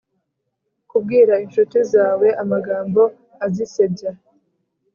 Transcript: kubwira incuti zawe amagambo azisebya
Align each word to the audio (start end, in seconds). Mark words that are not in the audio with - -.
kubwira 0.89 1.33
incuti 1.43 1.79
zawe 1.93 2.27
amagambo 2.43 3.01
azisebya 3.45 4.11